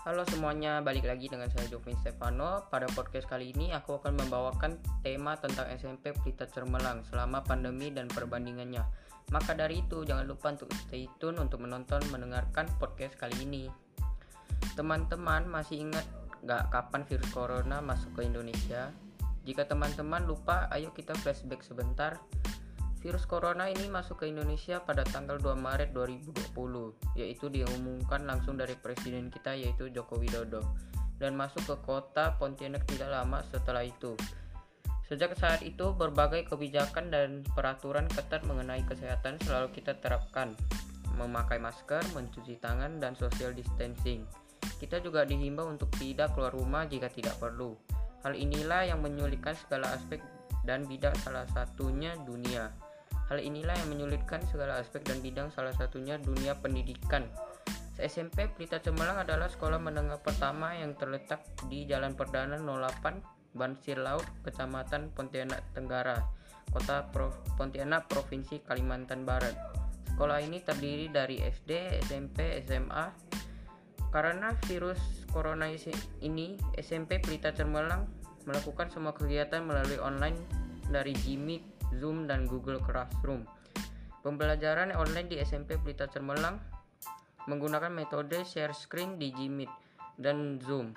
[0.00, 2.64] Halo semuanya, balik lagi dengan saya Jovin Stefano.
[2.72, 8.08] Pada podcast kali ini aku akan membawakan tema tentang SMP Pelita Cermelang selama pandemi dan
[8.08, 8.80] perbandingannya.
[9.28, 13.68] Maka dari itu, jangan lupa untuk stay tune untuk menonton mendengarkan podcast kali ini.
[14.72, 16.08] Teman-teman masih ingat
[16.48, 18.96] gak kapan virus corona masuk ke Indonesia?
[19.44, 22.16] Jika teman-teman lupa, ayo kita flashback sebentar
[23.00, 28.76] Virus corona ini masuk ke Indonesia pada tanggal 2 Maret 2020, yaitu diumumkan langsung dari
[28.76, 30.60] presiden kita yaitu Joko Widodo
[31.20, 34.16] dan masuk ke kota Pontianak tidak lama setelah itu.
[35.04, 40.56] Sejak saat itu, berbagai kebijakan dan peraturan ketat mengenai kesehatan selalu kita terapkan.
[41.18, 44.24] Memakai masker, mencuci tangan, dan social distancing.
[44.80, 47.76] Kita juga dihimbau untuk tidak keluar rumah jika tidak perlu.
[48.24, 50.22] Hal inilah yang menyulitkan segala aspek
[50.64, 52.70] dan bidang salah satunya dunia.
[53.30, 57.30] Hal inilah yang menyulitkan segala aspek dan bidang salah satunya dunia pendidikan.
[57.94, 64.26] SMP Pelita Cemerlang adalah sekolah menengah pertama yang terletak di Jalan Perdana 08 Bansir Laut,
[64.42, 66.18] Kecamatan Pontianak Tenggara,
[66.74, 69.54] Kota Prof Pontianak, Provinsi Kalimantan Barat.
[70.10, 73.14] Sekolah ini terdiri dari SD, SMP, SMA.
[74.10, 74.98] Karena virus
[75.30, 75.70] corona
[76.18, 78.10] ini, SMP Pelita Cemerlang
[78.42, 80.34] melakukan semua kegiatan melalui online
[80.90, 83.48] dari Jimmy Zoom, dan Google Classroom.
[84.20, 86.60] Pembelajaran online di SMP Pelita Cermelang
[87.48, 89.72] menggunakan metode share screen di Gmeet
[90.20, 90.92] dan Zoom.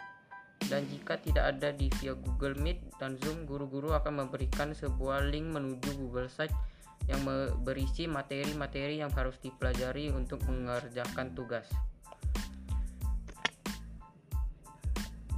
[0.63, 5.51] Dan jika tidak ada di via Google Meet dan Zoom, guru-guru akan memberikan sebuah link
[5.51, 6.55] menuju Google Site
[7.11, 7.19] yang
[7.67, 11.67] berisi materi-materi yang harus dipelajari untuk mengerjakan tugas.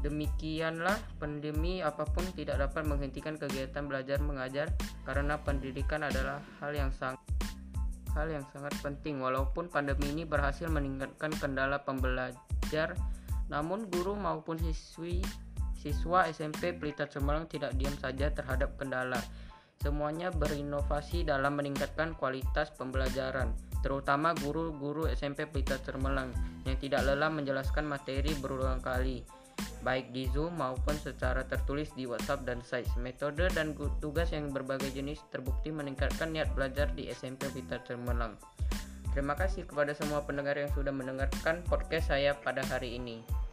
[0.06, 4.70] Demikianlah pandemi apa pun tidak dapat menghentikan kegiatan belajar mengajar
[5.02, 7.18] karena pendidikan adalah hal yang sangat
[8.14, 9.18] hal yang sangat penting.
[9.18, 12.94] Walaupun pandemi ini berhasil meningkatkan kendala pembelajar
[13.50, 15.26] namun guru maupun siswi
[15.74, 19.18] siswa SMP Pelita Cemerlang tidak diam saja terhadap kendala.
[19.82, 26.30] Semuanya berinovasi dalam meningkatkan kualitas pembelajaran terutama guru-guru SMP Pelita Cemerlang
[26.70, 29.26] yang tidak lelah menjelaskan materi berulang kali
[29.86, 32.98] baik di Zoom maupun secara tertulis di WhatsApp dan Sites.
[32.98, 38.34] Metode dan tugas yang berbagai jenis terbukti meningkatkan niat belajar di SMP Vita Cermelang.
[39.14, 43.45] Terima kasih kepada semua pendengar yang sudah mendengarkan podcast saya pada hari ini.